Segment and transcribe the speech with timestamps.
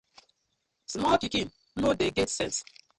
[0.93, 1.47] Small pikin
[1.81, 2.57] no dey get sense.